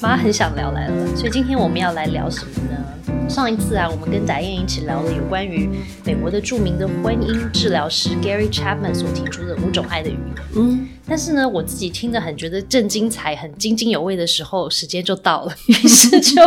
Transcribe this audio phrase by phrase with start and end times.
[0.00, 3.28] 妈很想聊来了，所以今天我们要来聊什么呢？
[3.28, 5.68] 上一次啊，我们跟达燕一起聊了有关于
[6.04, 10.44] 美国的著名的婚姻治疗师 Gary Chapman 所提出的五种爱的语言。
[10.56, 10.88] 嗯。
[11.08, 16.42] 但是呢，我自己听得很觉得正精彩、很津津有味的时候，时间就到了，于 是就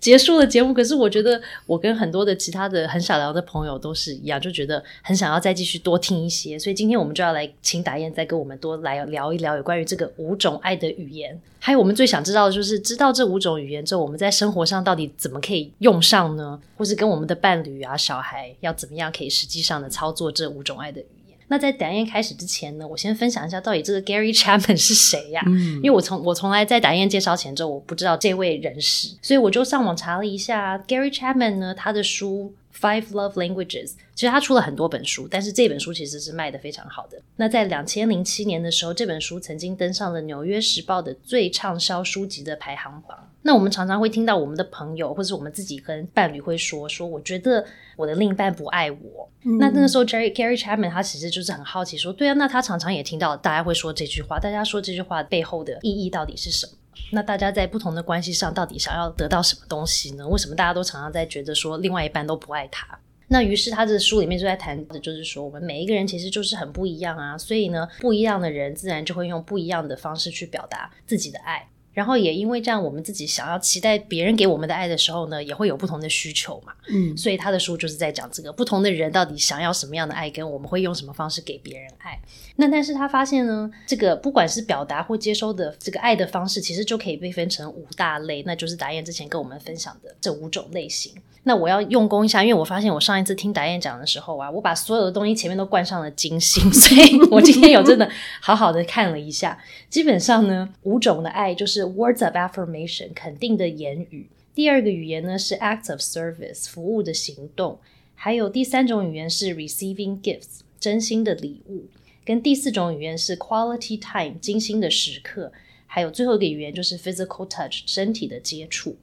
[0.00, 0.72] 结束了节目。
[0.72, 6.58] 可是我觉得，我跟很多的其他的很少聊的朋友都是一样，就觉得很想要再继续多听一些。
[6.58, 11.38] 所以今天我们就要来请达燕再跟我们多来聊一聊有关于这个五种爱的语言。
[11.60, 16.58] 还有我们最想知道的就是，知道这五种语言之后，我们在生活上到底怎么可以用上呢？
[16.78, 21.04] 或是跟我们的伴侣啊、小孩要怎么样可以实际上的操作这五种爱的语？
[21.48, 25.42] 那在打印开始之前呢，我先分享一下到底这个 Gary Chapman 是谁呀？
[25.46, 32.54] 嗯，因为我从我从来在打印介绍前之后，我不知道这位人士，所以我就上网查了一下 Gary Chapman 呢，他的书。
[32.80, 37.20] Five Love Languages，其实他出了很多本书，但是这本书其实是卖的非常好的。
[37.36, 43.18] 那在两千零七年的时候，这本书曾经登上了《纽约时报》的最畅销书籍的排行榜。
[43.42, 47.64] 那我们常常会听到我们的朋友，或是我们自己跟伴侣会说：“说我觉得
[47.96, 56.72] 我的另一半不爱我。”那那个时候，Jerry Gary Chapman 他其实就是很好奇说：“对啊，那他常常也听到大家会说这句话，大家说这句话背后的意义到底是什么？”
[57.10, 60.26] 那大家在不同的关系上，到底想要得到什么东西呢？
[60.28, 62.86] 为什么大家都常常在觉得说另外一半都不爱他？
[63.30, 71.68] 那于是他的书里面就在谈的就是说，我们每一个人其实就是很不一样啊，所以呢，不一样的人自然就会用不一样的方式去表达自己的爱。
[71.98, 76.72] 然后也因为这样，我们自己想要期待别人给我们的爱的时候呢，也会有不同的需求嘛。
[76.88, 82.16] 嗯，所以他的书就是在讲这个不同的人到底想要什么样的爱，跟我们会用什么方式给别人爱。
[82.54, 91.12] 那但是他发现呢，这个不管是表达或接收的这个爱的方式，其实就可以被分成五大类，那就是达燕之前跟我们分享的这五种类型。
[91.48, 98.06] 那我要用功一下，因为我发现我上一次听达燕讲的时候啊，我把所有的东西前面都冠上了金星， 所以我今天有真的
[98.42, 99.58] 好好的看了一下。
[99.88, 107.78] 基本上呢，五种的爱就是 words of affirmation 肯定的言语，第二个语言呢是 act of service 服务的行动，
[108.14, 111.86] 还有第三种语言是 receiving gifts 真心的礼物，
[112.26, 115.50] 跟第四种语言是 quality time 精心的时刻，
[115.86, 118.96] 还有最后一个语言就是 physical touch 身体的接触。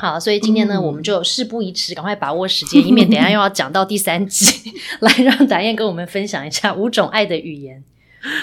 [0.00, 7.82] 好，所以今天呢，我们就事不宜迟，赶快把握时间，以免等下又要讲到第三集， 来让达燕跟我们分享一下五种爱的语言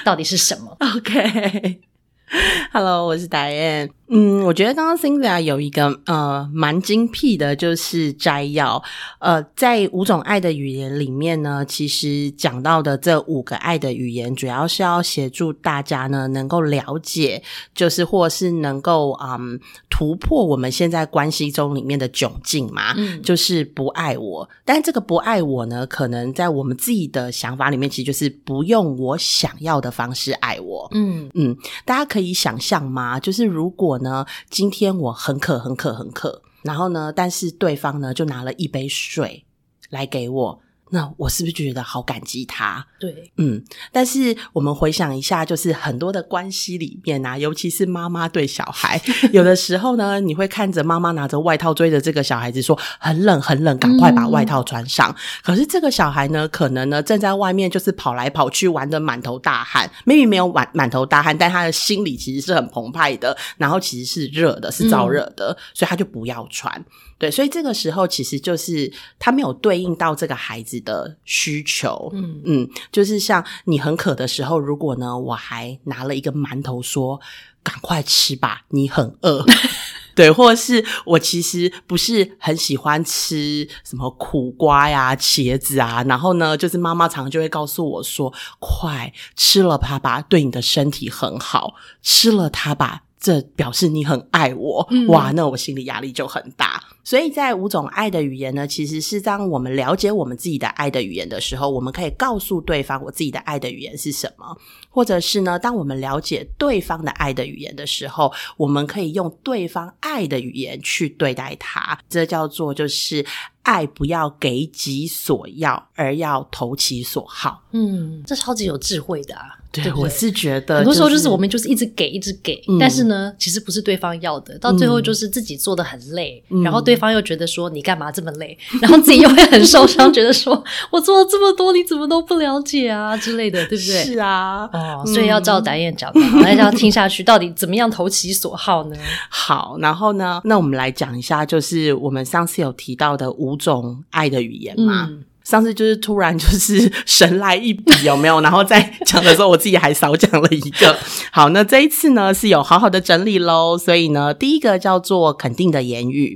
[0.03, 0.75] 到底是什么。
[0.81, 3.89] OK，Hello， 我是达燕。
[4.07, 8.81] 嗯，我觉得刚刚 Cynthia 有一个呃蛮精辟的，就是摘要。
[9.19, 17.41] 呃，在五种爱的语言里面呢，其实讲到的这五个爱的语言，主要是要协助大家呢能够了解，
[17.73, 22.93] 就是或是能够嗯突破我们现在关系中里面的窘境嘛。
[22.97, 30.87] 嗯，就是不爱我，但这个不爱我呢，可能在我们自己的想法里面，其实就是不用我想要的方式爱我。
[30.93, 33.19] 嗯嗯，大家可以想象吗？
[33.19, 34.25] 就是如果呢？
[34.49, 36.41] 今天我很渴，很渴，很渴。
[36.63, 37.13] 然后呢？
[37.15, 39.45] 但是对方呢，就拿了一杯水
[39.89, 40.61] 来给我。
[40.91, 42.85] 那我是不是就觉得好感激他？
[42.99, 43.63] 对，嗯。
[43.91, 49.01] 但是我们回想一下，就是很多的关系里面啊，尤其是妈妈对小孩，
[49.33, 55.13] 有的时候呢，你会看着妈妈拿着外套追着这个小孩子说：“很冷，很冷，赶快把外套穿上。”
[55.43, 59.89] 可是这个小孩呢，可能呢正在外面就是跑来跑去，玩的满头大汗。
[60.05, 66.85] maybe 没有满满头大汗，但他的心里其实是很澎湃的，然后其实是热的，是燥热的，所以他就不要穿。
[67.17, 72.09] 对，所以这个时候其实就是他没有对应到这个孩子的需求。
[72.13, 77.19] 嗯嗯，就是像你很渴的时候，如果呢我还拿了一个馒头说
[77.63, 79.45] 赶快吃吧，你很饿。
[80.15, 95.31] 对，或者是我其实不是很喜欢吃什么苦瓜呀、茄子啊，然后呢，就是妈妈常常就会告诉我说：“快吃了它吧，对你的身体很好，吃了它吧。”这表示你很爱我，哇！
[95.31, 96.79] 那我心里压力就很大。
[97.03, 104.55] 所以在五种爱的语言呢，其实是当我们了解我们自己的爱的语言的时候，我们可以告诉对方我自己的爱的语言是什么，
[104.91, 111.97] 或者是呢，当我们了解对方的爱的语言的时候，我们可以用对方爱的语言去对待他。
[112.07, 113.25] 这叫做就是
[113.65, 117.63] 爱不要给己所要，而要投其所好。
[117.73, 119.59] 嗯，这超级有智慧的啊。
[119.71, 134.03] 对，我是觉得很多时候就是我们就是一直给，一直给，但是呢，其实不是对方要的，到最后就是自己做的很累，然后对方又觉得说你干嘛这么累， 然后自己又会很受伤，觉得说我做了这么多，你怎么都不了解啊之类的，对不对？
[134.05, 138.95] 是啊，哦，所以要照导演讲的，那要听下去，到底怎么样投其所好呢？
[139.29, 145.09] 好，然后呢，那我们来讲一下，就是我们上次有提到的五种爱的语言嘛。
[145.43, 148.41] 上次就是突然就是神来一笔，有没有？
[148.41, 150.97] 然后在讲的时候，我自己还少讲了一个。
[151.31, 156.35] 好，那这一次呢是有好好的整理喽，所以呢，第一个叫做肯定的言语。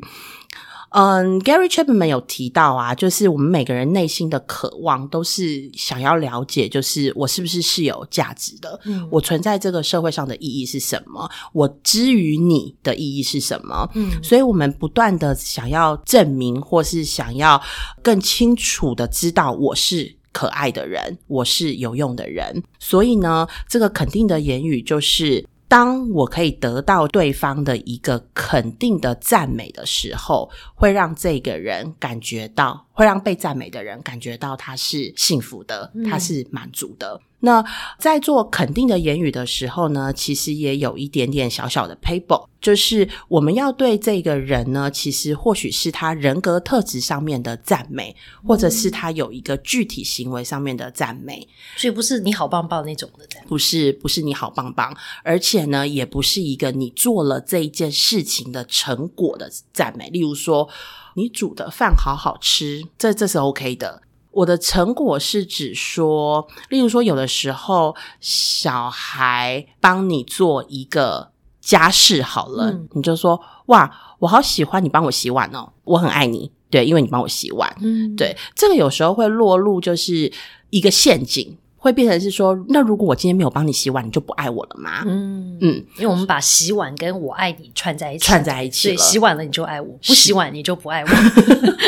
[0.89, 8.79] 嗯，Gary Chapman 有提到啊，就是我们每个人内心的渴望都是想要了解，就是我是不是是有价值的？
[8.85, 11.29] 嗯，我存在这个社会上的意义是什么？
[11.53, 13.87] 我之于你的意义是什么？
[13.93, 17.61] 嗯，所以我们不断的想要证明，或是想要
[18.01, 22.63] 更清楚的知道我是可爱的人，我是有用的人。
[22.79, 25.45] 所以呢，这个肯定的言语就是。
[25.69, 37.21] 当我可以得到对方的一个肯定的赞美的时候，会让这个人感觉到，会让被赞美的人感觉到他是幸福的，他是满足的。
[37.41, 37.63] 那
[37.97, 48.15] 在做肯定的言语的时候呢，其实也有一点点小小的 paper，就是我们要对这个人呢，其实或许是他人格特质上面的赞美，
[48.45, 51.47] 或者是他有一个具体行为上面的赞美，
[51.77, 54.93] 所以不是你好棒棒那种的赞，不是不是你好棒棒，
[55.23, 60.67] 而且呢，也不是一个你做了这一件事情的成果的赞美，例如说
[61.15, 64.01] 你煮的饭好好吃，这这是 OK 的。
[64.31, 80.31] 我的成果是指说，例如说，有的时候小孩帮你做一个家事好了，你就说哇，我好喜欢你帮我洗碗哦，我很爱你，对，因为你帮我洗碗，嗯，对，这个有时候会落入就是
[80.69, 81.57] 一个陷阱。
[81.79, 85.03] 会变成是说，那如果我今天没有帮你洗碗，你就不爱我了吗？
[85.07, 91.07] 嗯嗯，因为我们把洗碗跟我爱你串在一起，串在一起，对，洗碗了你就爱我，不洗碗你就不爱我。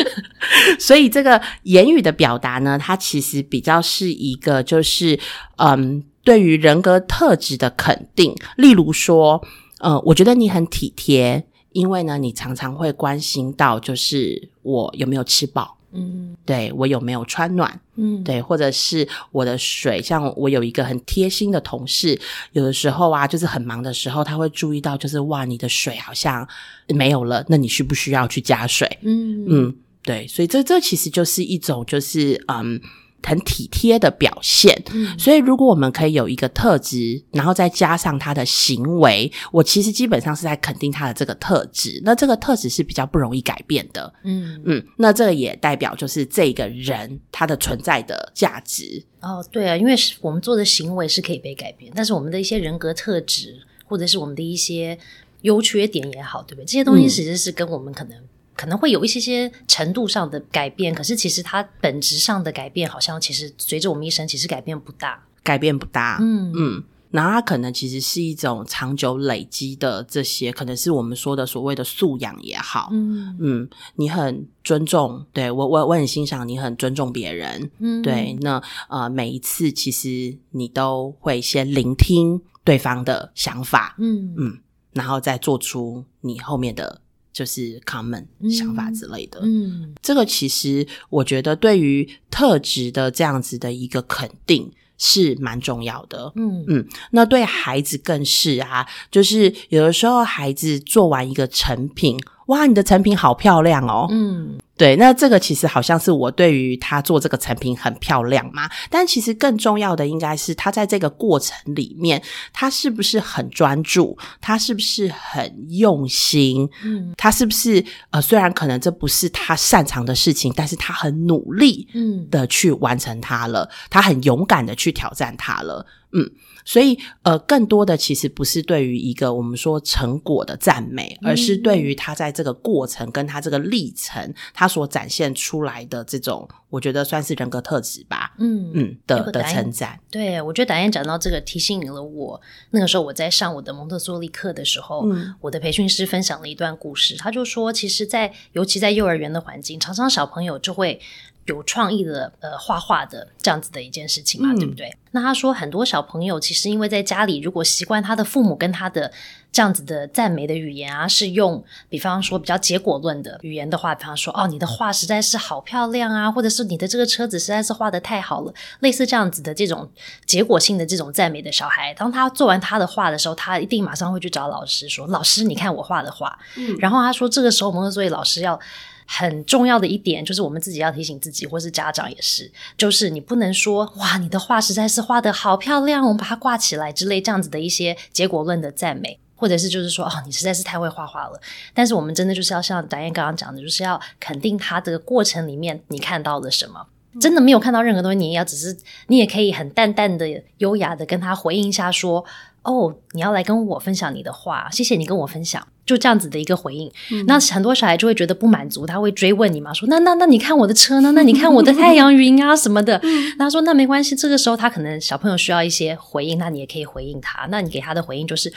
[0.80, 5.18] 所以这个言语的表达呢，它其实比较是一个，就是
[5.56, 8.34] 嗯，对于人格特质的肯定。
[8.56, 9.42] 例如说，
[9.80, 15.76] 呃，我觉得你很体贴，因为呢，你常常会关心到，就是我有没有吃饱。
[15.92, 17.80] 嗯，对我有没有穿暖？
[17.96, 22.18] 嗯，对，或者是我的水，像我有一个很贴心的同事，
[22.52, 26.46] 有的时候啊，就是很忙的时候，他会注意到，就是哇，你的水好像
[26.88, 28.98] 没有了，那你需不需要去加水？
[29.02, 32.80] 嗯嗯，对，所以这这其实就是一种，就是嗯。
[33.22, 34.82] 很体贴的表现，
[35.18, 42.00] 所以如果我们可以有一个特质，然后再加上他的行为，我其实基本上是在肯定他的这个特质。
[42.04, 44.84] 那这个特质是比较不容易改变的，嗯嗯。
[44.96, 49.02] 那这个也代表就是这个人他的存在的价值。
[49.20, 54.98] 哦，对啊，因为我们做的行为是可以被改变，但是我们的一些人格特质，或者是我们的一些
[55.42, 56.64] 优缺点也好，对不对？
[56.64, 58.16] 这些东西其实是跟我们可能。
[58.54, 66.18] 可能会有一些些程度上的改变，可是其实它本质上的改变，好像其实随着我们一生，其实改变不大，改变不大。
[66.20, 72.88] 嗯嗯，然后它可能其实是一种长久累积的这些，可能是我们说的所谓的素养也好。
[72.92, 77.70] 嗯嗯，你很尊重，对我我我很欣赏你很尊重别人。
[77.78, 83.94] 嗯，对，那呃每一次其实你都会先聆听对方的想法。
[83.98, 84.58] 嗯嗯，
[84.92, 87.01] 然后再做出你后面的。
[87.32, 96.64] 就是 common 想法之类的，嗯，这个其实我觉得对于特质的这样子的一个肯定是蛮重要的，嗯。
[96.68, 102.18] 嗯，那对孩子更是啊，就是有的时候孩子做完一个成品。
[102.52, 104.06] 哇，你的成品好漂亮哦！
[104.10, 108.68] 嗯，对，那这个其实好像是我对于他做这个成品很漂亮嘛。
[108.90, 112.22] 但其实更重要的应该是他在这个过程里面，
[112.52, 114.18] 他是不是很专注？
[114.40, 116.68] 他是不是很用心？
[116.84, 123.66] 嗯，他是不是呃，虽然可能这不是他擅长的事情，但是他很努力，嗯，的去完成它了。
[123.88, 125.86] 他很勇敢的去挑战它了。
[126.12, 126.30] 嗯。
[126.64, 138.32] 所以，呃，更多的其实不是对于一个我们说成果的赞美，而是对于他在这个过程跟他这个历程，他所展现出来的这种，我觉得算是人格特质吧。
[138.38, 139.98] 嗯嗯的的称赞。
[140.08, 142.40] 对，我觉得导演讲到这个，提醒了我。
[142.70, 145.04] 那个时候我在上我的蒙特梭利课的时候，
[145.40, 151.00] 我的培训师分享了一段故事，他就说，其实，在尤其在幼儿园的环境，常常小朋友就会。
[151.46, 154.94] 有创意的呃画画的这样子的一件事情嘛，对不对？
[155.10, 159.12] 那他说很多小朋友其实因为在家里，如果习惯他的父母跟他的
[159.50, 169.90] 这样子的赞美的语言啊，是用比方说比较结果论的语言的话，比方说哦你的画实在是好漂亮啊，或者是你的这个车子实在是画的太好了，类似这样子的这种
[170.24, 178.58] 结果性的这种赞美的小孩，当他做完他的画的时候，他一定马上会去找老师说：“老师，你看我画的画。”嗯，然后他说这个时候蒙特梭利老师要。
[179.06, 191.40] 很重要的一点就是，我们自己要提醒自己，或是家长也是，就是你不能说哇，你的画实在是画的好漂亮，我们把它挂起来之类这样子的一些结果论的赞美，或者是就是说哦，你实在是太会画画了。
[191.74, 196.86] 但是我们真的就是要像导演刚刚讲的，就是要肯定他的过程里面你看到了什么。
[197.20, 198.74] 真的没有看到任何东西，你也要只是
[199.08, 202.24] 你也可以很淡淡的、优雅的跟他回应一下，说
[202.62, 206.90] ：“哦，你要来跟我分享你的话，谢谢你跟我分享。”就这样子的一个回应，
[207.26, 211.10] 那很多小孩就会觉得不满足，他会追问你嘛，说那那那你看我的车呢？
[211.12, 213.02] 那你看我的太阳云啊什么的。
[213.36, 217.48] 他说那没关系，这个时候他可能小朋友需要一些回应，那你也可以回应他。
[217.50, 218.50] 那你给他的回应就是，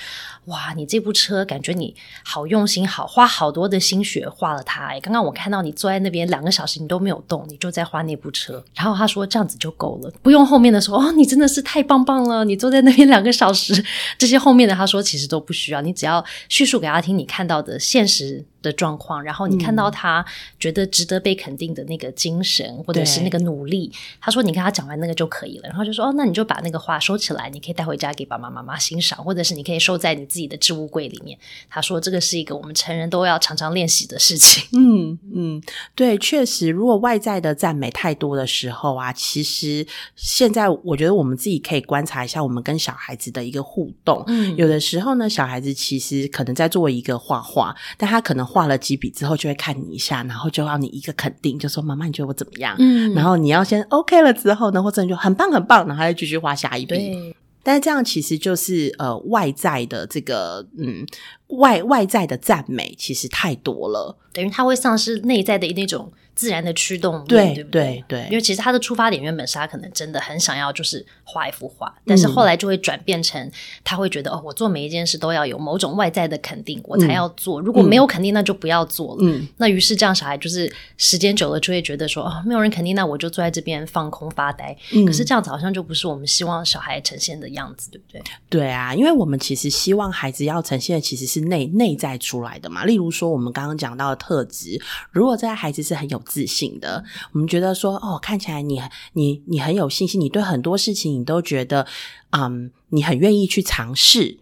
[0.45, 4.85] 哇，你这部车感觉你好用心，好花好多的心血画了它。
[4.85, 8.63] 哎，刚刚我看到你坐在那边两个小时，你都没有动，你就在画那部车。
[8.75, 13.83] 然后他说这样子就够了，不用后面的说哦，你真的是太棒棒了，你坐在那边两个小时，
[14.17, 17.17] 这些后面的他说其实都不需要，你只要叙述给他听。
[17.17, 18.45] 你看到的现实。
[18.65, 20.25] 的状况，然后你看到他
[20.59, 31.37] 觉得值得被肯定的那个精神，或者是那个努力，他说你跟他讲完那个就可以了，然后就说哦，那你就把那个话收起来，你可以带回家给爸爸妈妈欣赏，或者是你可以收在你自己的置物柜里面。
[31.69, 34.63] 他说这个是一个我们成人都要常常练习的事情。
[34.73, 35.61] 嗯嗯，
[35.93, 44.23] 对，确实，如果外在的赞美太多的时候啊，其实现在我觉得我们自己可以观察一下，我们跟小孩子的一个互动。
[44.27, 48.45] 嗯，有的时候呢，小孩子其实可能在做一个画画，但他可能。
[48.55, 57.33] 画了几笔之后，就会看你一下，然后就要你一个肯定，就说：“妈妈，你觉得我怎么样？”嗯，然后你要先 OK 了之后呢，或者你就很棒很棒，然后再继续画下一笔。
[57.61, 61.05] 但是这样其实就是呃外在的这个嗯
[61.47, 66.11] 外外在的赞美其实太多了，等于他会丧失内在的那种。
[66.35, 73.49] 自然的驱动，对对对，因为其实他的出发点原本是他可能真的很想要就是画一幅画，但是后来就会转变成
[73.85, 79.19] 他会觉得哦，我做每一件事都要有某种外在的肯定，我才要做，如果没有肯定，那就不要做了。
[79.21, 84.75] 嗯，那于是这样小孩就是时间久了就会觉得说哦，没有人肯定，那我就坐在这边放空发呆。
[85.07, 88.21] 可是这样子好像就不是我们希望小孩呈现的样子，对不对？
[88.49, 92.85] 对啊，因为我们其实希望孩子要呈现的其实是内内在出来的嘛。
[92.85, 98.81] 例如说我们刚刚讲到的特质，如果这个孩子是很有自信的，我们觉得说哦，看起来你
[99.13, 101.85] 你你很有信心，你对很多事情你都觉得，
[102.31, 104.39] 嗯，你很愿意去尝试。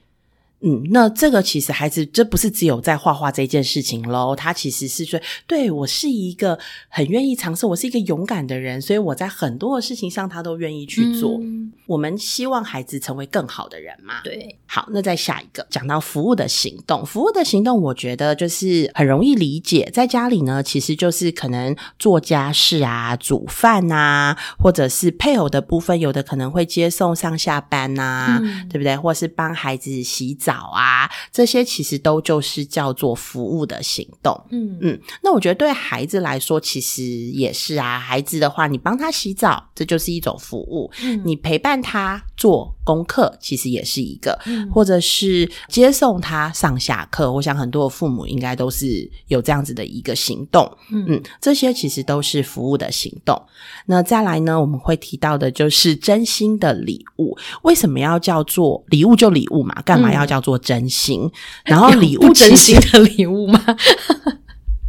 [0.65, 11.37] 嗯，那这个其实孩子这不是只有在画画这件事情喽，他其实是说，对我是一个很愿意尝试，我是一个勇敢的人，所以我在很多的事情上他都愿意去做。
[11.85, 14.21] 我们希望孩子成为更好的人嘛？
[14.23, 14.57] 对。
[14.65, 28.39] 好，那再下一个讲到服务的行动，服务的行动，我觉得就是很容易理解，在家里呢，其实就是可能做家事啊、煮饭啊，或者是配偶的部分，有的可能会接送上下班呐，
[28.69, 28.95] 对不对？
[28.95, 30.52] 或是帮孩子洗澡。
[30.53, 34.39] 好啊，这些其实都就是叫做服务的行动。
[34.51, 37.99] 嗯嗯，那我觉得对孩子来说，其实也是啊。
[37.99, 40.91] 孩子的话，你帮他洗澡，这就是一种服务；
[41.23, 44.31] 你陪伴他做功课，其实也是一个；
[44.71, 47.31] 或者是接送他上下课。
[47.31, 50.69] 我想很多的父母应该都是有这样子的一个行动。
[50.91, 53.41] 嗯嗯，这些其实都是服务的行动。
[53.87, 57.35] 那再来呢，我们会提到的就是真心的礼物。
[57.63, 59.15] 为什么要叫做礼物？
[59.15, 60.43] 就礼物嘛，干嘛要叫？
[60.43, 61.31] 做真心，
[61.63, 63.63] 然后礼物真心的礼物吗？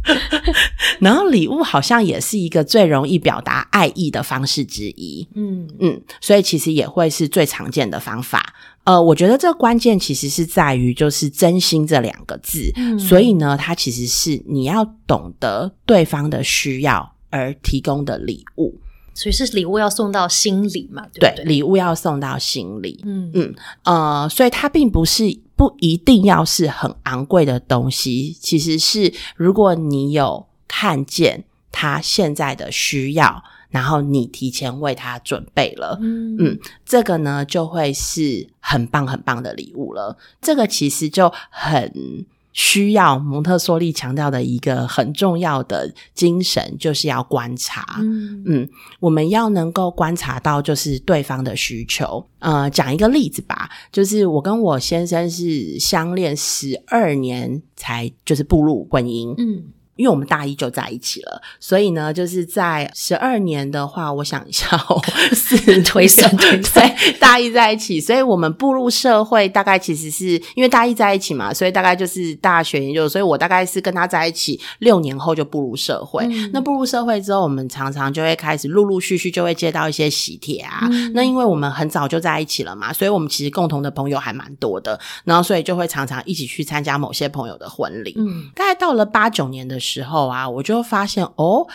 [0.99, 5.27] 然后礼物好像也是一个最容易表达爱意的方式之一。
[5.35, 8.53] 嗯嗯，所以其实也会是最常见的方法。
[8.83, 12.71] 呃，我觉得这个关键其实是在于就是真心这两个字。
[12.99, 18.79] 所以呢，它其实是你要懂得对方的需要而提供的礼物。
[19.17, 21.01] 所以是礼物要送到心里嘛？
[21.13, 23.01] 对，礼物要送到心里。
[23.05, 25.23] 嗯嗯呃，所以它并不是
[25.55, 40.17] 不一定要是很昂贵的东西，其实是如果你有看见他现在的需要，然后你提前为他准备了，嗯嗯，这个呢就会是很棒很棒的礼物了。
[40.41, 42.25] 这个其实就很。
[42.55, 47.97] 需要蒙特梭利强调的一个很重要的精神，就是要观察。
[47.99, 48.67] 嗯，
[49.01, 52.25] 我们要能够观察到，就是对方的需求。
[52.39, 59.35] 呃，讲一个例子吧，就是我跟我先生是相恋十二年才就是步入婚姻。
[59.37, 59.65] 嗯。
[59.95, 65.01] 因为我们大一就在一起了，所以呢，就是在十二年的话，我想一下 哦，
[65.33, 76.27] 是推算 推算大一在一起，所以我们步入社会大概其实是因为大一在一起嘛，所以大概就是大学研究，所以我大概是跟他在一起六年后就步入社会。
[76.51, 80.89] 那步入社会之后，我们常常就会开始陆陆续续就会接到一些喜帖啊。
[81.13, 88.13] 那因为我们很早就在一起了嘛，所以我们其实共同的朋友还蛮多的，然后所以就会常常一起去参加某些朋友的婚礼。
[88.17, 89.79] 嗯，大概到了八九年的。
[89.85, 91.67] 时候啊，我就发现哦，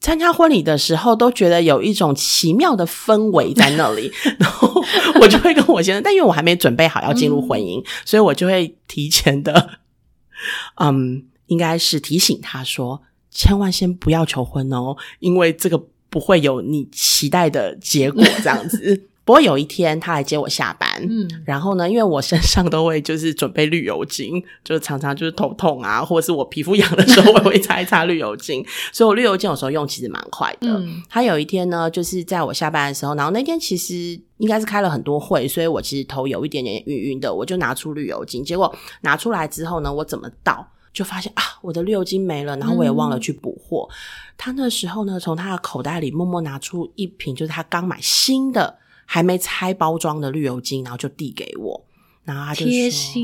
[0.00, 4.82] 参加婚礼的时候都觉得有一种奇妙的氛围在那里， 然后
[5.20, 9.78] 我就会跟我先生，但因为我还没准备好要进入婚姻，所以我就会提前的，
[10.80, 15.80] 嗯，应该是提醒他说，千万先不要求婚哦，因为这个。
[16.12, 19.00] 不会有你期待的结果这样子。
[19.30, 30.82] 不过有一天他来接我下班，嗯，然后呢，因为我身上都会就是准备绿油精， 就常常就是头痛啊，或者是我皮肤痒的时候，我会擦一擦绿油精， 所以我绿油精有时候用其实蛮快的。
[31.08, 43.88] 他有一天呢，就是在我下班的时候，然后那天其实应该是开了很多会，所以我其实头有一点点晕晕的，我就拿出绿油精，结果拿出来之后呢，我怎么倒就发现啊，我的绿油精没了，然后我也忘了去补货。
[44.36, 48.80] 他那时候呢，从他的口袋里默默拿出一瓶，就是他刚买新的。
[49.12, 51.84] 还没拆包装的绿油精，然后就递给我，
[52.22, 53.20] 然后他就说：“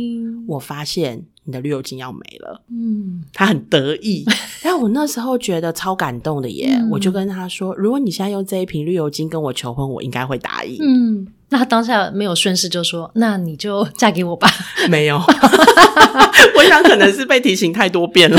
[0.49, 4.25] 我发现你的绿油精要没了。”嗯，他很得意。
[4.63, 14.51] 然后我那时候觉得超感动的耶，我就跟他说：“如果你现在用这一瓶绿油精跟我求婚，我应该会答应。”嗯，那当下没有顺势就说：“那你就嫁给我吧。
[14.91, 15.17] ”没有，
[16.59, 18.37] 我想可能是被提醒太多遍了，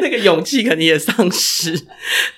[0.00, 1.80] 那个勇气肯定也丧失。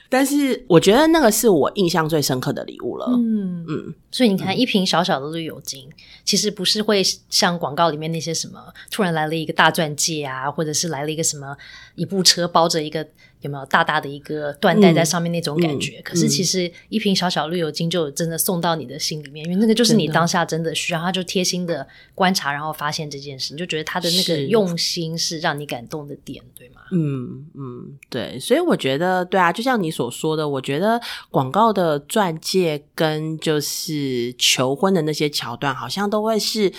[0.09, 3.07] 但是我觉得那个是我印象最深刻的礼物了。
[3.09, 5.89] 嗯嗯，所以你看，一瓶小小的绿油精，
[6.25, 8.61] 其实不是会像广告里面那些什么，
[8.91, 11.57] 突然来了一个大钻戒啊，或者是来了一个什么
[11.95, 13.07] 一部车包着一个。
[13.43, 16.01] 有没有大大的一个缎带在上面那种感觉？
[16.03, 26.81] 可是其实一瓶小小绿油精就真的送到你的心里面，因为那个就是你当下真的需要，他就贴心的观察，然后发现这件事，你就觉得他的那个用心是让你感动的点，对吗？
[26.93, 28.39] 嗯嗯，对。
[28.41, 36.73] 所以我觉得，对啊，就像你所说的，我觉得广告的钻戒跟就是求婚的那些桥段，好像都会是。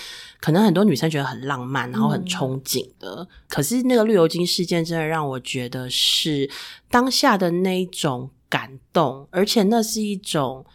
[0.44, 3.26] 可能很多女生觉得很浪漫，然后很憧憬的。
[3.48, 6.50] 可是那个绿油精事件真的让我觉得是
[6.92, 10.66] 当下的那一种感动，而且那是一种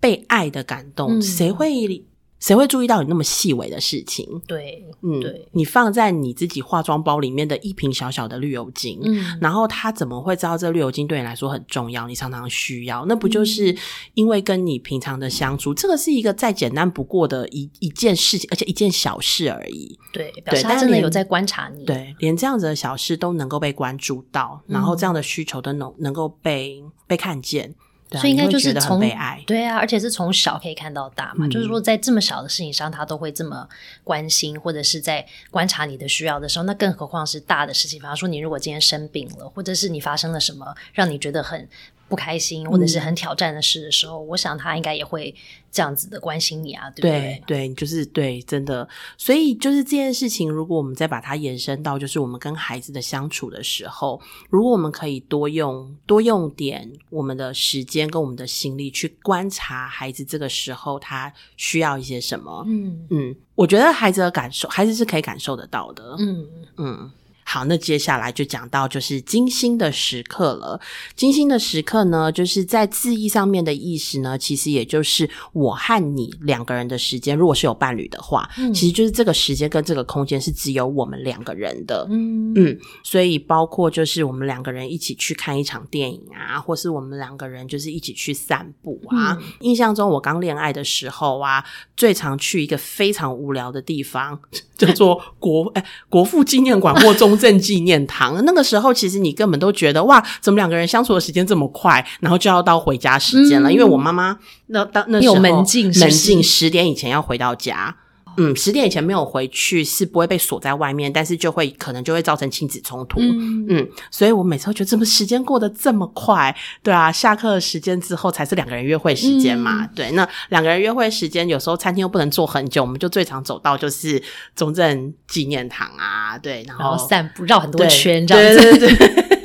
[0.00, 1.22] 被爱的感动。
[1.22, 2.04] 谁会？
[2.42, 4.28] 谁会注意到你那么细微的事情？
[4.48, 12.08] 对，嗯，对，你放在你自己化妆包里面的一瓶小小的绿油精，嗯，然后他怎么会知道这绿油精对你来说很重要？
[12.08, 13.74] 你常常需要，那不就是
[14.14, 19.96] 因为跟你平常的相处，这个是一个再简单不过的一一件事情，而且一件小事而已。
[20.12, 21.84] 对，表示他真的有在观察你。
[21.84, 27.72] 对，连这样子的小事都能够被关注到，然后这样的需求都能能够被被看见。
[28.18, 29.00] 所以应该就是从
[29.46, 33.68] 对啊，而且是从小可以看到大嘛，就是说在这么小的事情上，他都会这么
[34.04, 37.98] 关心，或者是在观察你的需要的时候，那更何况是大的事情。
[37.98, 41.68] 比方说，你如果今天生病了，或者是你发生了什么让你觉得很。
[42.12, 45.34] 不开心或者是很挑战的事的时候，我想他应该也会
[45.70, 47.42] 这样子的关心你啊，对不对？
[47.46, 48.86] 对，就是对，真的。
[49.16, 54.20] 所以就是这件事情，如果我们再把它延伸到，就是我们跟孩子的相处的时候，
[54.50, 62.62] 如果我们可以多用多用点我们的时间跟我们的心力去观察孩子，这个时候他需要一些什么？
[62.68, 66.14] 嗯嗯，我觉得孩子的感受，孩子是可以感受得到的。
[66.18, 66.46] 嗯
[66.76, 67.10] 嗯。
[67.52, 70.80] 好，那接下来就讲到就是金星的时刻了。
[71.14, 77.36] 金星的时刻呢，就是在字义上面的意思呢，其实也就是我和你两个人的时间。
[77.36, 82.06] 如果是有伴侣的话，其实就是这个时间跟这个空间是只有我们两个人的。
[82.08, 89.36] 嗯嗯，所以包括就是我们两个人一起去看一场电影啊，或是我们两个人就是一起去散步啊。
[89.60, 91.62] 印象中我刚恋爱的时候啊，
[91.98, 94.40] 最常去一个非常无聊的地方，
[94.78, 97.38] 叫做国哎国父纪念馆或中。
[97.42, 103.72] 正纪念堂，那个时候其实你根本都觉得哇，怎么两个人相处的时间这么快，然后就要到回家时间了？
[103.72, 107.96] 因为我妈妈那当那时候门禁门禁十点以前要回到家。
[108.36, 113.20] 嗯，十点以前没有回去是不会被锁在外面，但是就会可能就会造成亲子冲突。
[113.20, 116.54] 嗯，所以我每次都觉得怎么时间过得这么快？
[116.82, 119.86] 对啊，下课时间之后才是两个人约会时间嘛。
[119.88, 124.22] 对，那两个人约会时间有时候餐厅又不能坐很久，我们就最常走到就是
[124.54, 128.88] 中正纪念堂啊，对，然后散步绕很多圈这样子。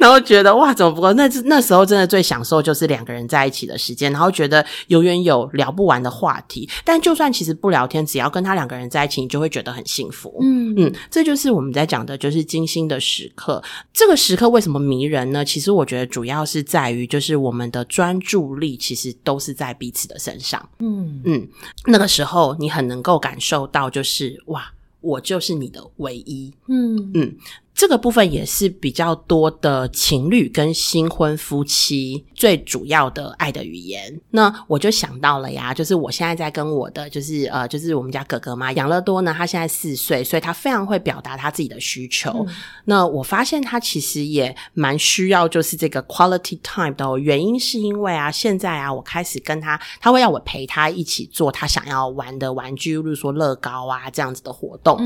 [0.00, 6.68] 然后觉得哇，怎么不够那那时候真的最享受就是两个人在一起的时间，然后觉得永远有聊不完的话题。
[6.84, 10.36] 但就算其实不聊天，只要跟他两个人在一起，你就会觉得很幸福。
[10.42, 13.62] 嗯嗯，这就是我们在讲的，就是精心的时刻。
[13.92, 15.44] 这个时刻为什么迷人呢？
[15.44, 20.68] 其实我觉得主要是在于，就是我们的专注力其实都是在彼此的身上。
[20.78, 21.48] 嗯嗯，
[21.86, 26.52] 那个时候你很能够感受到，就是哇，我就是你的唯一。
[26.68, 27.36] 嗯嗯。
[27.74, 34.20] 这个部分也是比较多的情侣跟新婚夫妻最主要的爱的语言。
[34.30, 42.46] 那我就想到了呀，就是我现在在跟我的就是呃，就是我们家哥哥嘛，养乐多呢，他现在四岁，所以他非常会表达他自己的需求。
[42.84, 54.98] 那我发现他其实也蛮需要就是这个 quality time 的原因，是因为啊，现在啊，我开始跟他，他会要我陪他一起做他想要玩的玩具，例如说乐高啊这样子的活动。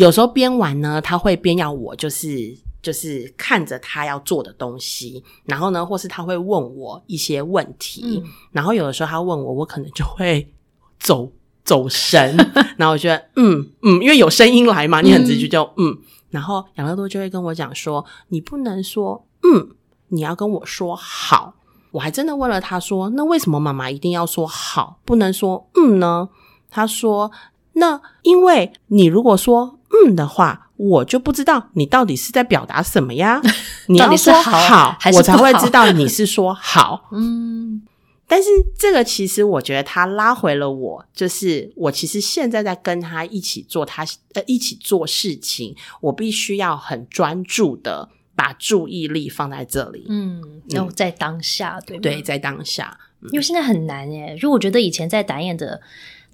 [0.00, 10.50] 有时候边玩呢，他会边要我就是就是看着他要做的东西，然后呢，或是他会问我一些问题，然后有的时候他问我，我可能就会
[10.98, 11.30] 走
[11.64, 12.34] 走神，
[12.78, 15.98] 然后我觉得嗯嗯，因为有声音来嘛，你很直觉就嗯，
[16.30, 19.68] 然后养乐多就会跟我讲说，你不能说嗯，
[20.08, 21.56] 你要跟我说好。
[21.92, 26.30] 我还真的问了他说，那为什么妈妈一定要说好，不能说嗯呢？
[26.70, 27.30] 他说，
[27.74, 30.66] 那因为你如果说嗯的话。
[30.82, 33.38] 我就不知道你到底是在表达什么呀？
[33.88, 37.06] 你要说好，我才会知道你是说好。
[37.12, 37.82] 嗯，
[38.26, 38.48] 但是
[38.78, 50.06] 这个其实我觉得他拉回了我，就是我其实现在在跟他一起做他呃一起做事情，我必须要很专注的把注意力放在这里。
[50.08, 52.96] 嗯，然后在当下，对对，在当下，
[53.32, 54.34] 因为现在很难耶。
[54.40, 55.82] 如果我觉得以前在打演的。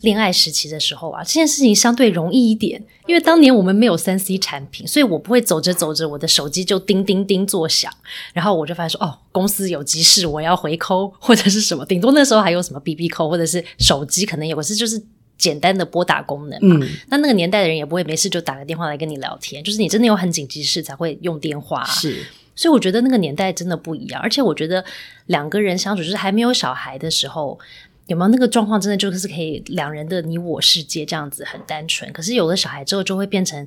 [0.02, 7.90] 恋爱时期的时候啊，这件事情相对容易一点，因为当年我们没有三 C 产品，所以我不会走着走着，我的手机就叮叮叮作响，
[8.34, 15.02] 然后我就发现说，哦，公司有急事，我要回扣 或者是什么，顶多那时候还有什么 BB 扣，或者是手机可能有，可是就是
[15.38, 16.86] 简单的拨打功能嘛。
[17.08, 21.82] 那那个年代的人也不会没事就打个电话来跟你聊天，就是你真的有很紧急事才会用电话。
[21.86, 22.22] 是，
[22.54, 24.84] 所以我觉得那个年代真的不一样，而且我觉得
[25.26, 27.58] 两个人相处，就是还没有小孩的时候。
[28.06, 28.80] 有没有那个状况？
[28.80, 32.12] 真的就是可以两人的你我世界这样子很单纯。
[32.12, 33.66] 可是有了小孩之后，就会变成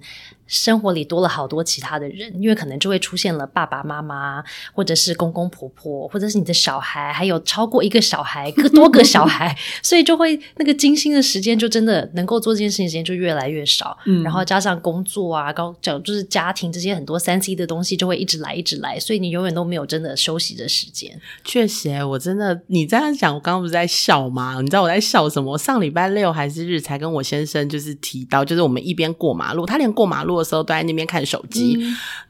[0.49, 13.97] 生活里多了好多其他的人，因为可能就会出现了爸爸妈妈，或者是公公婆婆，或者是你的小孩，还有超过一个小孩、更多个小孩， 所以就会那个精心的时间就真的能够做这件事情时间就越来越少。
[14.05, 21.19] 嗯，然后加上工作啊，高讲就是家庭这些很多三 C 的东西就会一直来一直来，所以你永远都没有真的休息的时间。
[21.43, 24.29] 确实，我真的你这样讲，我刚刚不是在笑。
[24.29, 24.57] 吗？
[24.61, 25.53] 你知道我在笑什么？
[25.53, 31.77] 我上礼拜六还是日才跟我先生就是提到，就是我们一边过马路，他连过马路的时候都在那边看手机。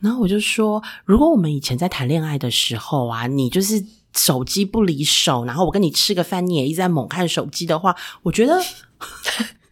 [0.02, 3.84] 然后我就说，如果我们以前在谈恋爱的时候啊，你就是
[4.16, 8.62] 手机不离手，然后我跟你吃个饭，你也一直在猛看手机的话，我觉得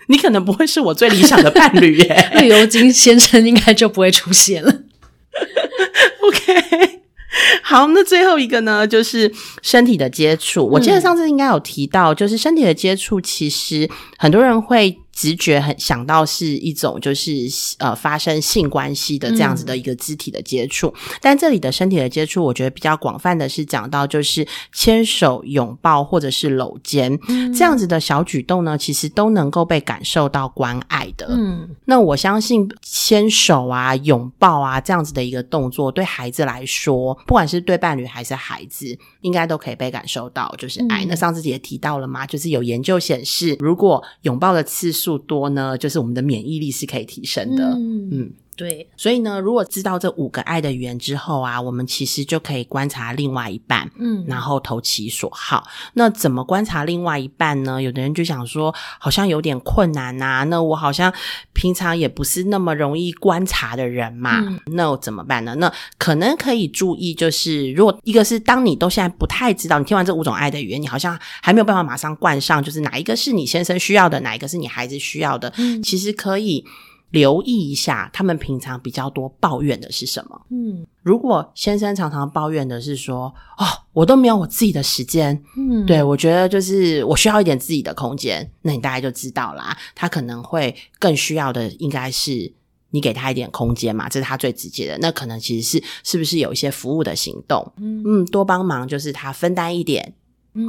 [0.07, 2.31] 你可能不会是我最理想的伴侣耶。
[2.39, 4.71] 绿油精先生应该就不会出现了。
[6.23, 7.01] OK。
[7.61, 10.65] 好，那最后一个呢，就是身体的接触。
[10.65, 14.97] 我记得上次应该有提到，就是身体的接触，其实很多人会。
[15.17, 17.31] 直觉很想到是一种就是
[17.79, 27.19] 呃发生性关系的这样子的一个肢体的接触，但这里的身体的接触，我觉得比较广泛的是讲到就是牵手、拥抱或者是搂肩
[27.51, 31.25] 这样子的小举动呢，其实都能够被感受到关爱的。
[31.31, 41.05] 嗯，那我相信牵手啊、拥抱啊这样子的一个动作，对孩子来说，不管是对伴侣还是孩子，应该都可以被感受到就是爱。
[41.05, 47.63] 那上次也提到了嘛，就是有研究显示，如果拥抱的次数数多呢，就是我们的免疫力是可以提升的。
[48.11, 48.31] 嗯。
[48.57, 55.67] 对，所以呢，如果知道这五个爱的语言之后啊，我们其实就可以观察另外一半，嗯，然后投其所好。
[55.93, 57.79] 那怎么观察另外一半呢？
[57.79, 60.43] 有的人就想说，好像有点困难呐。
[60.49, 61.13] 那我好像
[61.53, 64.31] 平常也不是那么容易观察的人嘛。
[64.71, 65.53] 那我怎么办呢？
[65.59, 76.65] 那可能可以注意，就是如果一个是当你都现在不太知道，你听完这五种爱的语言，你好像还没有办法马上冠上，就是哪一个是你先生需要的，哪一个是你孩子需要的，嗯其实可以。
[77.11, 80.41] 留意一下，他们平常比较多抱怨的是什么？
[80.49, 92.53] 嗯，如果先生常常抱怨的是说，哦，我都没有我自己的时间，嗯，对我觉得就是我需要一点自己的空间，那你大概就知道啦，他可能会更需要的应该是
[92.91, 94.97] 你给他一点空间嘛，这是他最直接的。
[94.99, 97.71] 那可能其实是是不是有一些服务的行动？
[97.77, 100.13] 嗯，多帮忙就是他分担一点。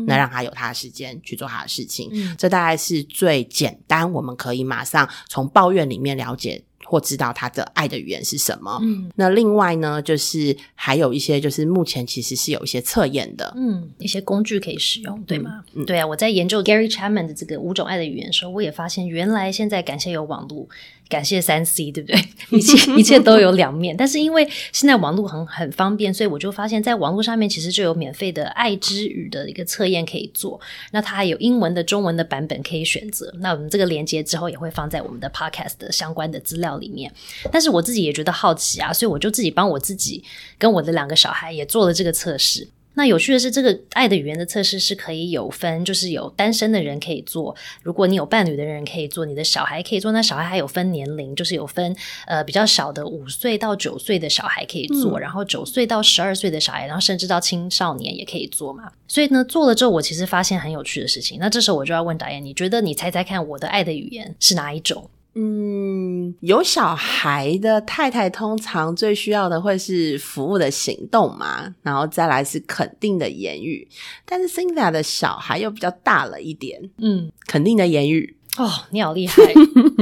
[0.07, 8.79] 那让他有他的时间去做他的事情，这大概是最简单，我们可以马上从抱怨里面了解或知道他的爱的语言是什么。
[8.83, 15.63] 嗯，那另外呢，就是还有一些，就是目前其实是有一些测验的，嗯，一些工具可以使用，对吗？
[15.87, 20.67] 对啊，我在研究 Gary Chapman 的这个五种爱的语言的时候，我也发现原来现在感谢有网络。
[21.09, 22.23] 感谢三 C，对不对？
[22.57, 30.61] 一切 一切都有两面，但是因为现在网络很很方便，所以我就发现，在网络上面其实就有免费的爱之语的一个测验可以做。
[30.93, 33.33] 那它还有英文的、中文的版本可以选择。
[33.41, 37.13] 那我们这个连接之后也会放在我们的 Podcast 的相关的资料里面。
[37.51, 40.23] 但是我自己也觉得好奇啊，所以我就自己帮我自己
[40.59, 42.69] 跟我的两个小孩也做了这个测试。
[42.99, 50.11] 那有趣的是，这个爱的语言的测试是可以有分，就是有单身的人可以做，如果你有伴侣的人可以做，你的小孩可以做。
[50.11, 51.95] 那小孩还有分年龄，就是有分
[52.27, 58.91] 呃比较小的五岁到九岁的小孩可以做，然后九岁到十二岁的小孩，然后甚至到青少年也可以做嘛。
[59.07, 61.39] 所以呢，做了之后，我其实发现很有趣的事情。
[61.39, 65.09] 那这时候我就要问导演，你觉得你猜猜看，我的爱的语言是哪一种？
[65.35, 65.98] 嗯。
[66.29, 73.87] 嗯，有小孩的太太通常最需要的会是服务的行动嘛，然后再来是肯定的言语。
[74.25, 78.37] 但是 Cynthia 的小孩又比较大了一点，嗯，肯定的言语。
[78.57, 79.41] 哦，你好厉害，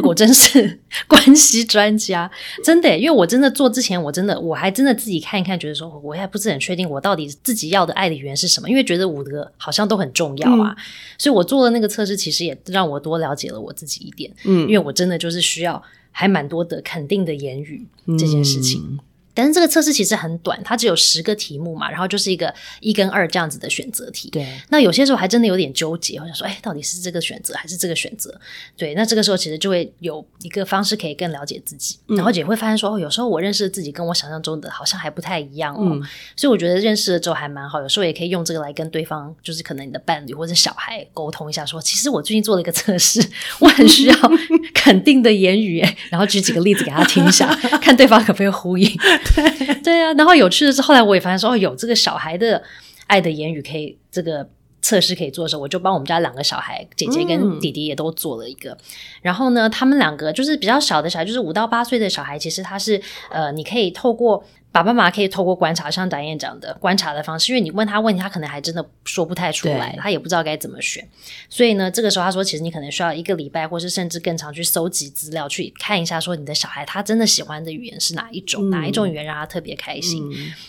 [0.00, 2.30] 果真是关系专家，
[2.64, 2.96] 真的。
[2.96, 10.74] 因为我真的做之前，我真的我还真的自己看一看，觉得说我还不是很确定我到底自己要的爱的语言是什么，因为觉得五个好像都很重要啊。
[11.18, 14.32] 所以我做的那个测试，其实也让我多了解了我自己一点。
[14.44, 17.86] 嗯，因为我真的就是需要还蛮多的肯定的言语
[18.18, 18.98] 这件事情。
[19.36, 24.30] 但是这个测试其实很短，它只有十个题目嘛，然后就是一个一跟二这样子的选择题。
[24.30, 28.34] 对，那有些时候还真的有点纠结，我想说，哎，到底是这个选择还是这个选择？
[28.76, 36.00] 对，那这个时候其实就会有一个方式可以更了解自己，然后也会发现说，哦，有时候我认识的自己跟我想象中的好像还不太一样哦。
[36.34, 43.22] 所以我觉得认识了之后还蛮好，有时候也可以用这个来跟对方，就是可能你的伴侣或者小孩沟通一下，说，其实我最近做了一个测试，
[43.58, 44.14] 我很需要
[44.72, 47.46] 肯定的言语，然后举几个例子给他听一下，
[47.82, 48.90] 看对方可不可以呼应。
[49.34, 52.62] 对 对啊，然后有趣的是，后来我也发现说，哦，有这个小孩的
[53.06, 54.48] 爱的言语可以这个
[54.80, 58.76] 测试可以做的时候，我就帮我们家两个小孩，姐姐跟弟弟也都做了一个。
[59.22, 64.44] 然后呢，他们两个就是比较小的小孩，就是五到八岁的小孩，其实他是呃，你可以透过。
[64.76, 71.02] 爸爸妈妈可以透过观察，像导演讲的观察的方式，因为你问他问题，他可能还真的说不太出来，他也不知道该怎么选。
[71.48, 80.22] 所以呢，这个时候他说，其实你可能需要一个礼拜，或是甚至更长，去搜集资料，去看一下，说你的小孩他真的喜欢的语言是哪一种，哪一种语言让他特别开心。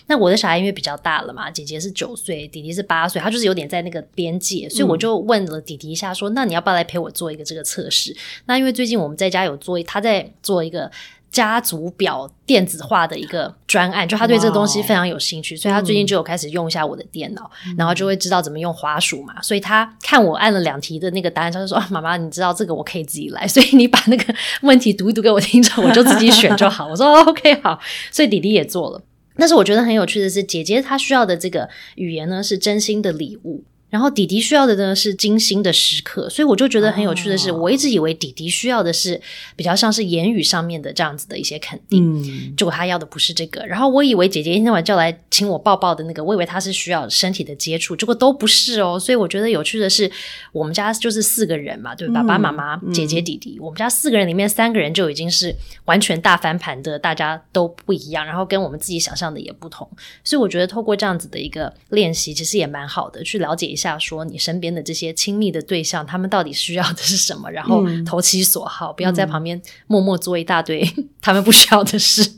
[0.06, 8.16] 那我的小孩因为比较大了嘛，姐姐是九岁，弟弟是八岁，他就是有点在那个边界，所以我就问了弟弟一下，说，那你要不要来陪我做一个这个测试？
[8.46, 10.90] 那因为最近我们在家有做，他在做一个。
[11.38, 17.48] 家族表电子化的一个专案，就他对这个东西非常有兴趣，所以他最近就有开始用一下我的电脑，
[17.78, 19.40] 然后就会知道怎么用滑鼠嘛。
[19.40, 27.80] 所以他看我按了两题的那个答案，他就说：“妈妈，你知道这个我可以自己来，所以你把那个问题读一读给我听着，我就自己选就好。”我说：“OK，好。”
[28.12, 29.00] 所以弟弟也做了。
[29.36, 33.64] 但是我觉得很有趣的是，姐姐她需要的这个语言呢，是真心的礼物。
[33.90, 39.20] 然后弟弟需要的呢是精心的时刻，所以我就觉得很有趣的是，我一直以为弟弟需要的是
[39.56, 43.66] 比较像是言语上面的这样子的一些肯定，结果他要的不是这个。
[43.66, 49.00] 然后我以为姐姐一天晚叫来请我抱抱的那个，我以为他是需要身体的接触，结果都不是哦。
[49.00, 50.12] 所以我觉得有趣的是，
[50.52, 59.90] 我们家就是四个人嘛，对爸爸妈妈、姐姐、弟弟，我们家四个人里面三个人就已经是完全大翻盘的，大家都不一样，然后跟我们自己想象的也不同。
[60.26, 63.77] 所以我觉得透过这样子的一个练习，其实也蛮好的，去了解。
[63.78, 67.50] 下说你身边的这些亲密的对象，他们到底需要的是什么？
[67.50, 70.86] 然后投其所好，不要在旁边默默做一大堆
[71.22, 72.34] 他们不需要的事。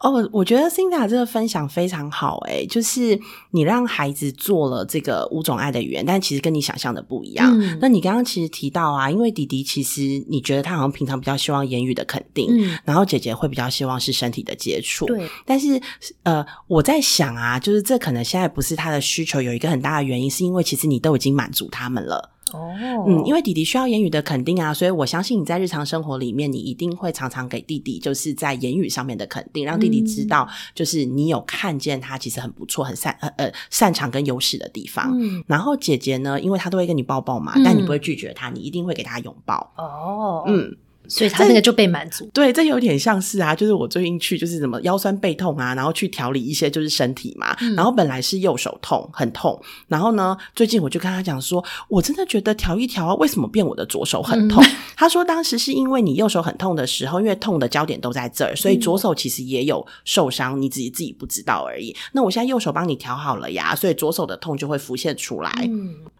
[0.00, 3.18] 哦，我觉得 Cinda 这个分享非常好，诶，就是
[3.50, 7.58] 你让孩子做了这个五种爱的语言，但其实跟你想象的不一样。
[7.80, 12.48] 那你刚刚其实提到啊，因为弟弟其实你觉得他好像平常比较希望言语的肯定，
[12.84, 15.06] 然后姐姐会比较希望是身体的接触。
[15.06, 15.80] 对，但是
[16.22, 22.30] 呃，我在想啊，就是这可能现在不是他的需求，有一个很大的原因，是因为其实你都已经满足他们了。
[22.52, 35.10] 哦，嗯，因为弟弟需要言语的肯定啊，所以我相信你在日常生活里面，你一定会常常给弟弟，就是在言语上面的肯定，让弟弟知道，就是你有看见他其实很不错、很擅呃呃擅长跟优势的地方。
[35.18, 39.72] 嗯，然后姐姐呢，因为她都会跟你抱抱嘛，但你不会拒绝她，你一定会给她拥抱。
[39.76, 40.76] 哦，嗯。
[41.08, 54.62] 所以他那个就被满足，对，这有点像是啊，就是我最近去就是什么腰酸背痛啊，然后去调理一些就是身体嘛，然后本来是右手痛很痛，然后呢，最近我就跟他讲说，我真的觉得调一调啊，为什么变我的左手很痛？
[54.96, 61.94] 他说当时是因为你右手很痛的时候，因为痛的焦点都在这儿，所以左手其实也有受伤，你自己自己不知道而已。
[62.12, 65.50] 那我现在右手帮你调好了呀，所以左手的痛就会浮现出来。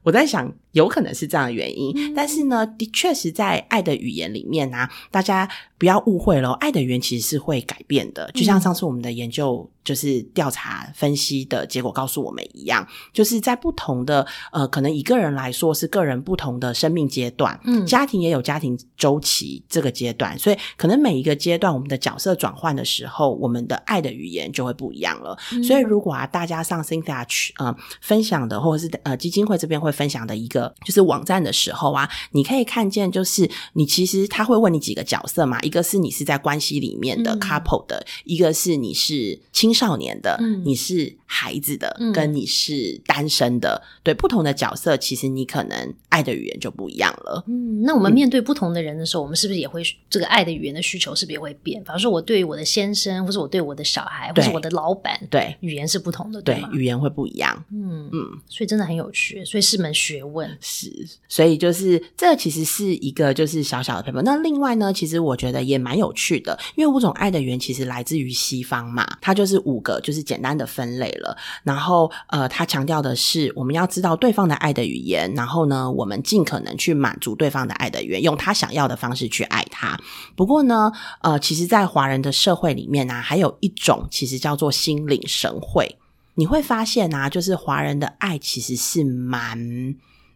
[0.09, 5.47] 我在想，有可能是这样的原因，但是呢，的确实在爱的语言里面呢，大家。
[5.79, 25.35] 不要误会了，爱的语言其实是会改变的，就像上次我们的研究就是调查分析的结果告诉我们一样，就是在不同的呃，可能一个人来说是个人不同的生命阶段，嗯，家庭也有家庭周期这个阶段，所以可能每一个阶段我们的角色转换的时候，我们的爱的语言就会不一样了。
[25.67, 35.59] 所以如果啊，大家上 Cynthia 去呃分享的，或者是呃基金会这边会分享的一个就是网站的时候啊，你可以看见，就是你其实他会问你几个角色嘛。
[35.63, 40.63] 一个是你是在关系里面的 couple 的，一个是你是青少年的，嗯。
[40.65, 47.45] 你是孩子的，跟你是单身的，对不同的角色，其实你可能爱的语言就不一样了。
[47.47, 51.81] 嗯，那我们面对不同的人的时候，我们是不是也会这个爱的语言的需求是不是也会变？
[51.83, 56.71] 比方说，我对我的先生，或者我对我的小孩，或者我的老板，对语言是不同的，对吗？
[56.73, 57.63] 语言会不一样。
[57.71, 60.51] 嗯嗯，所以真的很有趣，所以是门学问。
[60.63, 60.91] 是，
[61.29, 64.23] 所以就是这其实是一个就是小小的 paper。
[64.23, 71.37] 那另外呢，其实我觉得也蛮有趣的，因为五种爱的语言其实来自于西方嘛，它就是五个，就是简单的分类了。
[71.63, 79.99] 然后呃，他强调的是我们要知道对方的爱的语言，然后呢，我们尽可能去满足对方的爱的语言，用他想要的方式去爱他。
[80.37, 85.97] 不过呢，呃，其实，在华人的社会里面呢，还有一种其实叫做心领神会。
[86.35, 89.59] 你会发现啊，就是华人的爱其实是蛮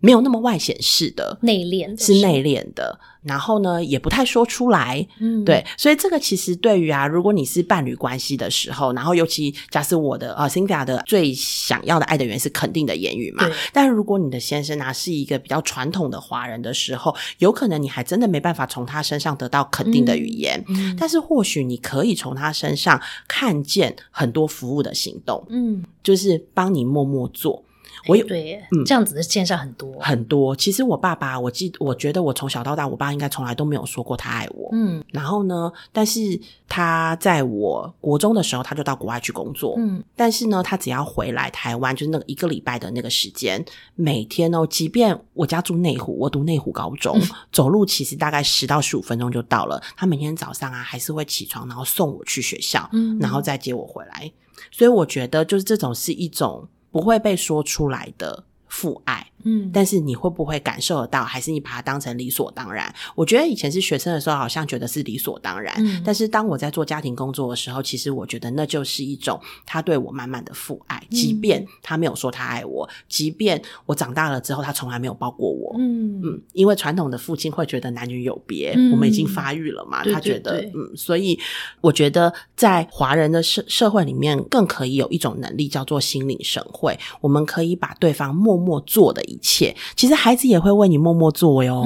[0.02, 3.00] 没有那么外显式的，内敛是内敛的。
[3.22, 20.64] 然后呢，也不太说出来，嗯，对，所以这个其实对于啊，如果你是伴侣关系的时候，然后尤其假设我的呃 c y n t h a 的最想要的爱的源是肯定的言语嘛，但如果你的先生啊是一个比较传统的华人的时候，有可能你还真的没办法从他身上得到肯定的语言，
[20.98, 27.62] 但是或许你可以从他身上看见很多服务的行动，嗯，就是帮你默默做。
[28.06, 30.54] 我有对，嗯，这样子的现象很多很多。
[30.56, 34.68] 其实我爸爸，我记，我觉得我从小到大，我爸应该从来都没有说过他爱我。
[34.72, 39.74] 嗯，然后呢，但是他在我国中的时候，他就到国外去工作。
[39.78, 47.20] 嗯，但是呢，他只要回来台湾，就是那个一个礼拜的那个时间，每天哦，即便我家住内湖，我读内湖高中，
[47.52, 49.80] 走路其实大概十到十五分钟就到了。
[49.96, 54.32] 他每天早上啊，还是会起床，然后送我去学校，嗯，然后再接我回来。
[54.70, 56.68] 所以我觉得，就是这种是一种。
[56.92, 58.44] 不会被说出来的。
[58.72, 59.26] 父爱。
[59.44, 61.24] 嗯，但是你会不会感受得到？
[61.24, 62.92] 还是你把它当成理所当然？
[63.16, 65.74] 我觉得以前是学生的时候，好像觉得是理所当然。
[65.78, 71.02] 嗯，但是当我在做家庭工作的时候，其实我觉得那就是一种他对我满满的父爱。
[71.10, 75.74] 即便他没有说他爱我，即便我长大了之后他从来没有抱过我。
[75.76, 81.36] 嗯嗯，因为传统的父亲会觉得男女有别，我们已经发育了嘛，他觉得嗯，所以
[81.80, 86.96] 我觉得在华人的社社会里面，更可以有一种能力叫做心领神会。
[87.20, 89.20] 我们可以把对方默默做的。
[89.24, 91.82] 一切其实孩子也会为你默默做哟，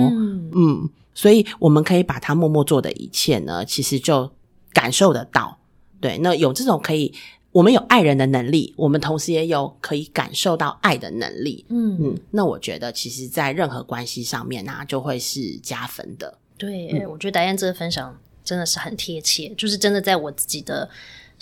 [0.55, 4.31] 嗯，所以我们可以把他默默做的一切呢，其实就
[4.73, 5.59] 感受得到。
[6.01, 7.12] 对，那有这种可以，
[7.53, 11.65] 我们有爱人的能力，我们同时也有可以感受到爱的能力。
[11.69, 16.39] 嗯嗯，那我觉得其实，在任何关系上面呢，就会是加分的。
[16.59, 20.89] 对，我觉得达燕这个分享真的是很贴切，就是真的在我自己的。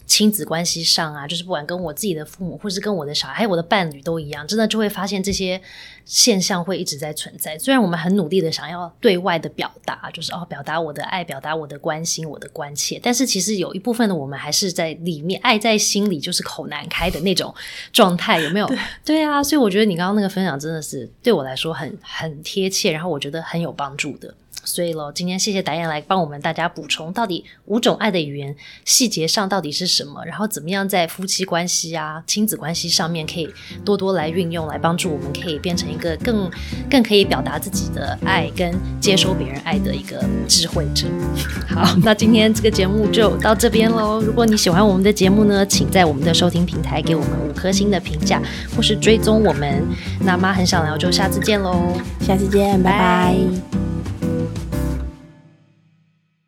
[0.07, 5.61] 亲子关系上啊，就是不管跟我自己的父母，或是跟我的小孩，还有我的伴侣都一样，真的就会发现这些
[6.05, 7.59] 现象会一直在存在。
[7.59, 17.55] 虽然我们很努力的想要对外的表达，就是哦，表达我的爱，表达我的关心，我的关切，但是其实有一部分的我们还是在里面爱在心里，就是口难开的那种
[17.93, 18.71] 状态，有没有？
[19.05, 24.35] 对啊，所以我觉得你刚刚那个分享真的是对我来说很很贴切，然后我觉得很有帮助的。
[24.65, 33.49] 所以喽，今天谢谢达燕来帮我们大家补充，到底五种爱的语言细节上到底是什么，然后怎么样在夫妻关系啊、亲子关系上面可以
[33.85, 36.51] 多多来运用，来帮助我们可以变成一个更
[36.91, 41.07] 更可以表达自己的爱跟接收别人爱的一个智慧者。
[41.69, 44.21] 好，那今天这个节目就到这边喽。
[44.21, 48.41] 如果你喜欢我们的节目呢，请在我们的收听平台给我们五颗星的评价，
[48.77, 49.85] 或是追踪我们。
[50.21, 53.94] 那妈很想聊，就下次见喽，下次见，拜拜。